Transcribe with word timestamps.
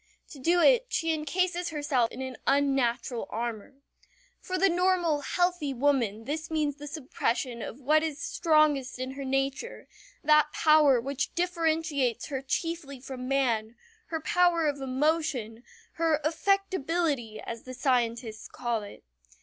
To 0.29 0.39
do 0.39 0.59
it 0.63 0.87
she 0.89 1.13
incases 1.15 1.69
herself 1.69 2.09
in 2.11 2.23
an 2.23 2.35
unnatural 2.47 3.27
armor. 3.29 3.75
For 4.39 4.57
the 4.57 4.67
normal, 4.67 5.21
healthy 5.21 5.75
woman 5.75 6.23
this 6.25 6.49
means 6.49 6.77
the 6.77 6.87
suppression 6.87 7.61
of 7.61 7.79
what 7.79 8.01
is 8.01 8.19
strongest 8.19 8.97
in 8.97 9.11
her 9.11 9.23
nature, 9.23 9.87
that 10.23 10.53
power 10.53 10.99
which 10.99 11.35
differentiates 11.35 12.29
her 12.29 12.41
chiefly 12.41 12.99
from 12.99 13.27
man, 13.27 13.75
her 14.07 14.19
power 14.19 14.65
of 14.67 14.81
emotion, 14.81 15.61
her 15.97 16.19
"affectability" 16.23 17.39
as 17.39 17.61
the 17.61 17.75
scientists 17.75 18.47
call 18.47 18.81
it. 18.81 19.03